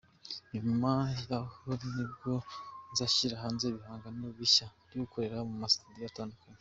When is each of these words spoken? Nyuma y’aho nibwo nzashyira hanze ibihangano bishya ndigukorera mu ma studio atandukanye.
Nyuma 0.63 0.91
y’aho 1.27 1.69
nibwo 1.95 2.31
nzashyira 2.91 3.35
hanze 3.43 3.63
ibihangano 3.67 4.25
bishya 4.37 4.67
ndigukorera 4.85 5.37
mu 5.49 5.55
ma 5.61 5.67
studio 5.73 6.05
atandukanye. 6.11 6.59